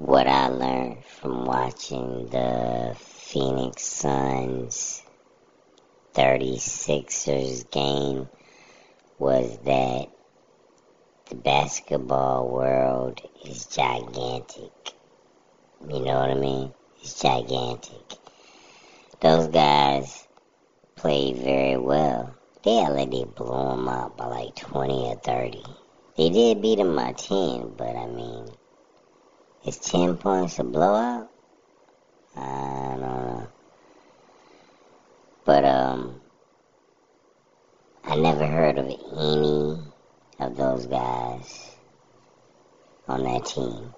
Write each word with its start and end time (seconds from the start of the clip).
what 0.00 0.26
I 0.26 0.48
learned 0.48 1.04
from 1.04 1.44
watching 1.44 2.26
the 2.30 2.96
Phoenix 2.98 3.82
Suns 3.82 5.02
36ers 6.14 7.70
game 7.70 8.26
was 9.18 9.58
that 9.66 10.06
the 11.28 11.34
basketball 11.34 12.48
world 12.48 13.20
is 13.44 13.66
gigantic. 13.66 14.72
You 15.86 16.00
know 16.00 16.18
what 16.18 16.30
I 16.30 16.34
mean? 16.34 16.72
It's 17.02 17.20
gigantic. 17.20 18.16
Those 19.20 19.48
guys 19.48 20.26
played 20.96 21.36
very 21.36 21.76
well. 21.76 22.34
They 22.64 22.88
like 22.88 23.10
blew 23.34 23.68
them 23.68 23.86
out 23.86 24.16
by 24.16 24.28
like 24.28 24.56
20 24.56 24.94
or 24.94 25.16
30. 25.16 25.62
They 26.16 26.30
did 26.30 26.62
beat 26.62 26.78
them 26.78 26.96
by 26.96 27.12
10, 27.12 27.74
but 27.76 27.94
I 27.94 28.06
mean, 28.06 28.46
is 29.64 29.78
10 29.78 30.16
points 30.16 30.58
a 30.58 30.64
blowout? 30.64 31.30
I 32.36 32.40
don't 32.40 33.00
know. 33.00 33.48
But, 35.44 35.64
um, 35.64 36.20
I 38.04 38.16
never 38.16 38.46
heard 38.46 38.78
of 38.78 38.86
any 38.86 39.78
of 40.38 40.56
those 40.56 40.86
guys 40.86 41.70
on 43.06 43.24
that 43.24 43.44
team. 43.44 43.94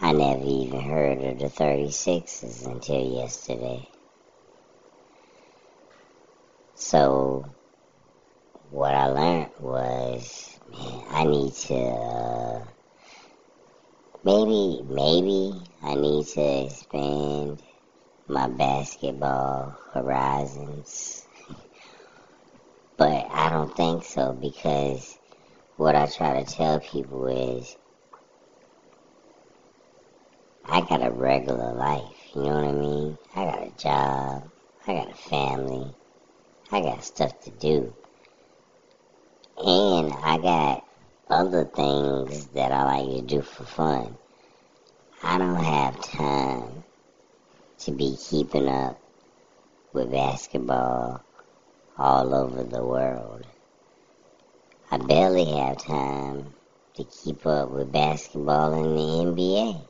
I 0.00 0.12
never 0.12 0.44
even 0.44 0.80
heard 0.80 1.22
of 1.22 1.38
the 1.38 1.46
36ers 1.46 2.66
until 2.66 3.02
yesterday. 3.02 3.88
So, 6.74 7.44
what 8.70 8.94
I 8.94 9.06
learned 9.06 9.50
was, 9.58 10.58
man, 10.70 11.04
I 11.10 11.24
need 11.24 11.52
to, 11.52 11.74
uh, 11.74 12.64
maybe, 14.22 14.82
maybe 14.86 15.52
I 15.82 15.94
need 15.94 16.26
to 16.26 16.64
expand 16.66 17.62
my 18.28 18.48
basketball 18.48 19.78
horizons. 19.92 21.26
But 22.96 23.26
I 23.30 23.48
don't 23.48 23.74
think 23.74 24.04
so 24.04 24.32
because 24.34 25.18
what 25.76 25.96
I 25.96 26.06
try 26.06 26.42
to 26.42 26.52
tell 26.54 26.80
people 26.80 27.26
is 27.26 27.76
I 30.66 30.82
got 30.82 31.02
a 31.02 31.10
regular 31.10 31.72
life, 31.72 32.16
you 32.34 32.42
know 32.42 32.54
what 32.54 32.64
I 32.64 32.72
mean? 32.72 33.18
I 33.34 33.44
got 33.44 33.66
a 33.66 33.70
job, 33.78 34.50
I 34.86 34.92
got 34.92 35.10
a 35.10 35.14
family, 35.14 35.94
I 36.70 36.80
got 36.82 37.02
stuff 37.02 37.40
to 37.40 37.50
do. 37.50 37.94
And 39.56 40.12
I 40.12 40.38
got 40.38 40.84
other 41.30 41.64
things 41.64 42.46
that 42.48 42.72
I 42.72 42.84
like 42.84 43.16
to 43.16 43.22
do 43.22 43.42
for 43.42 43.64
fun. 43.64 44.16
I 45.22 45.38
don't 45.38 45.62
have 45.62 46.02
time 46.02 46.82
to 47.80 47.92
be 47.92 48.16
keeping 48.16 48.68
up 48.68 49.00
with 49.92 50.10
basketball 50.10 51.24
all 51.96 52.34
over 52.34 52.64
the 52.64 52.84
world. 52.84 53.46
I 54.90 54.96
barely 54.96 55.44
have 55.44 55.78
time 55.78 56.52
to 56.96 57.04
keep 57.04 57.46
up 57.46 57.70
with 57.70 57.92
basketball 57.92 58.74
in 58.74 58.94
the 58.96 59.42
NBA. 59.42 59.86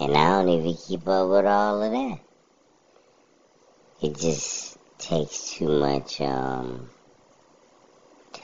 And 0.00 0.16
I 0.16 0.42
don't 0.42 0.48
even 0.48 0.76
keep 0.76 1.06
up 1.06 1.30
with 1.30 1.46
all 1.46 1.82
of 1.82 1.92
that. 1.92 2.18
It 4.02 4.18
just 4.18 4.76
takes 4.98 5.52
too 5.52 5.68
much 5.68 6.20
um, 6.20 6.90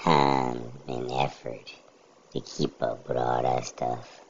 time 0.02 0.60
and 0.88 1.10
effort 1.12 1.72
to 2.32 2.40
keep 2.40 2.82
up 2.82 3.06
with 3.08 3.16
all 3.16 3.42
that 3.42 3.64
stuff. 3.64 4.20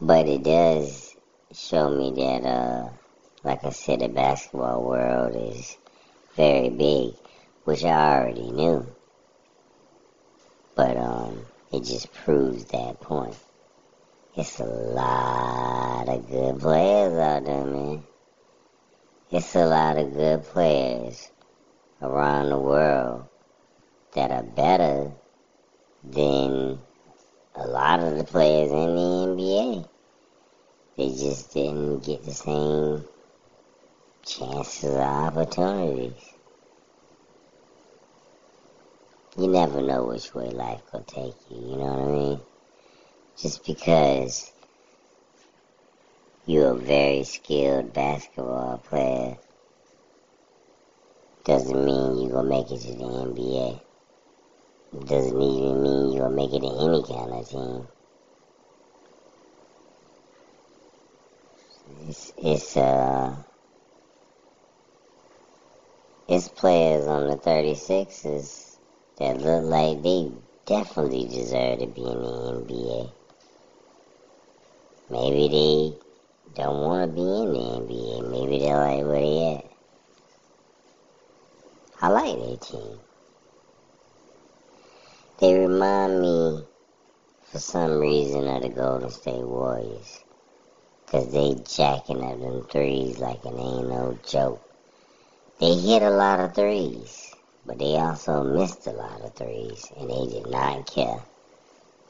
But 0.00 0.28
it 0.28 0.42
does 0.42 1.16
show 1.52 1.90
me 1.90 2.12
that, 2.16 2.46
uh, 2.46 2.88
like 3.42 3.64
I 3.64 3.70
said, 3.70 4.00
the 4.00 4.08
basketball 4.08 4.84
world 4.84 5.36
is 5.36 5.76
very 6.36 6.68
big, 6.68 7.14
which 7.64 7.84
I 7.84 8.18
already 8.18 8.50
knew. 8.50 8.86
But 10.74 10.96
um, 10.96 11.46
it 11.72 11.84
just 11.84 12.12
proves 12.12 12.66
that 12.66 13.00
point. 13.00 13.36
It's 14.36 14.58
a 14.58 14.64
lot 14.64 16.08
of 16.08 16.28
good 16.28 16.58
players 16.60 17.14
out 17.14 17.44
there, 17.44 17.64
man. 17.64 18.02
It's 19.30 19.54
a 19.54 19.64
lot 19.64 19.96
of 19.96 20.12
good 20.12 20.42
players 20.44 21.30
around 22.04 22.50
the 22.50 22.58
world 22.58 23.26
that 24.14 24.30
are 24.30 24.42
better 24.42 25.10
than 26.04 26.78
a 27.56 27.66
lot 27.66 28.00
of 28.00 28.18
the 28.18 28.24
players 28.24 28.70
in 28.70 28.94
the 28.94 29.42
NBA. 29.42 29.88
They 30.96 31.08
just 31.08 31.52
didn't 31.52 32.04
get 32.04 32.24
the 32.24 32.32
same 32.32 33.04
chances 34.24 34.84
or 34.84 35.00
opportunities. 35.00 36.12
You 39.36 39.48
never 39.48 39.80
know 39.82 40.04
which 40.04 40.32
way 40.34 40.50
life 40.50 40.82
will 40.92 41.00
take 41.00 41.34
you, 41.50 41.56
you 41.56 41.76
know 41.76 41.92
what 41.94 42.08
I 42.08 42.12
mean? 42.12 42.40
Just 43.36 43.64
because 43.66 44.52
you're 46.46 46.72
a 46.72 46.76
very 46.76 47.24
skilled 47.24 47.92
basketball 47.92 48.78
player 48.78 49.38
doesn't 51.44 51.84
mean 51.84 52.22
you're 52.22 52.32
gonna 52.32 52.48
make 52.48 52.70
it 52.70 52.80
to 52.80 52.92
the 52.92 53.04
NBA. 53.04 53.80
Doesn't 55.06 55.42
even 55.42 55.82
mean 55.82 56.12
you're 56.12 56.22
gonna 56.22 56.36
make 56.36 56.54
it 56.54 56.60
to 56.60 56.68
any 56.68 57.02
kind 57.02 57.32
of 57.32 57.48
team. 57.48 57.86
It's, 62.08 62.32
it's 62.38 62.76
uh 62.78 63.36
it's 66.26 66.48
players 66.48 67.06
on 67.06 67.28
the 67.28 67.36
36ers 67.36 68.78
that 69.18 69.40
look 69.42 69.64
like 69.64 70.02
they 70.02 70.32
definitely 70.64 71.26
deserve 71.28 71.80
to 71.80 71.86
be 71.86 72.00
in 72.00 72.22
the 72.22 72.54
NBA. 72.64 73.12
Maybe 75.10 75.48
they 75.48 76.54
don't 76.54 76.80
want 76.80 77.10
to 77.10 77.14
be 77.14 77.20
in 77.20 77.52
the 77.52 77.58
NBA. 77.58 78.30
Maybe 78.30 78.58
they 78.60 78.72
like 78.72 79.04
where 79.04 79.20
they 79.20 79.56
at. 79.56 79.73
I 82.04 82.08
like 82.08 82.36
their 82.36 82.56
team. 82.58 82.98
They 85.38 85.54
remind 85.58 86.20
me, 86.20 86.62
for 87.50 87.58
some 87.58 87.98
reason, 87.98 88.46
of 88.46 88.60
the 88.60 88.68
Golden 88.68 89.08
State 89.08 89.40
Warriors. 89.40 90.20
Cause 91.06 91.32
they 91.32 91.54
jacking 91.66 92.22
up 92.22 92.38
them 92.38 92.66
threes 92.70 93.20
like 93.20 93.42
it 93.46 93.54
ain't 93.56 93.88
no 93.88 94.18
joke. 94.28 94.62
They 95.60 95.76
hit 95.76 96.02
a 96.02 96.10
lot 96.10 96.40
of 96.40 96.54
threes, 96.54 97.34
but 97.64 97.78
they 97.78 97.96
also 97.96 98.44
missed 98.44 98.86
a 98.86 98.90
lot 98.92 99.22
of 99.22 99.32
threes, 99.32 99.90
and 99.96 100.10
they 100.10 100.26
did 100.26 100.50
not 100.50 100.86
care. 100.86 101.22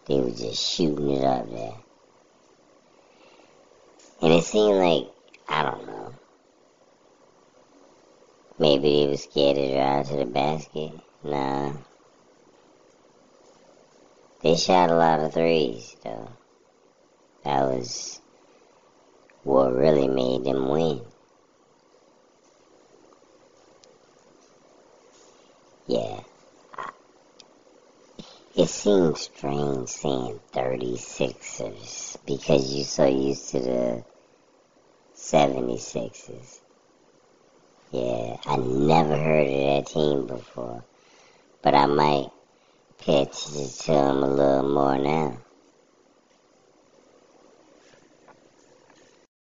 They 0.07 0.19
were 0.19 0.31
just 0.31 0.61
shooting 0.61 1.11
it 1.11 1.23
up 1.23 1.49
there. 1.53 1.77
And 4.23 4.33
it 4.33 4.43
seemed 4.43 4.77
like, 4.77 5.07
I 5.49 5.63
don't 5.63 5.87
know, 5.87 6.04
maybe 8.59 9.05
they 9.05 9.07
were 9.09 9.17
scared 9.17 9.57
to 9.57 9.73
drive 9.73 10.09
to 10.09 10.17
the 10.17 10.27
basket. 10.27 10.93
Nah. 11.23 11.73
They 14.43 14.57
shot 14.57 14.91
a 14.91 14.97
lot 14.97 15.21
of 15.21 15.33
threes, 15.33 15.97
though. 16.05 16.29
That 17.45 17.63
was 17.63 18.21
what 19.43 19.75
really 19.75 20.09
made 20.09 20.45
them 20.45 20.69
win. 20.69 21.01
Yeah. 25.87 26.21
It 28.57 28.69
seems 28.69 29.23
strange 29.23 29.89
saying 29.89 30.41
36ers 30.53 32.17
because 32.25 32.75
you're 32.75 32.85
so 32.85 33.07
used 33.07 33.51
to 33.51 33.61
the 33.61 34.05
76ers. 35.17 36.61
Yeah, 37.95 38.39
I 38.47 38.57
never 38.57 39.17
heard 39.17 39.47
of 39.47 39.55
that 39.55 39.87
team 39.87 40.27
before, 40.27 40.85
but 41.63 41.77
I 41.77 41.87
might 41.87 42.29
pay 42.99 43.23
attention 43.23 43.69
to 43.69 43.87
them 43.93 44.25
a 44.25 44.29
little 44.29 44.69
more 44.69 44.99
now. 44.99 45.39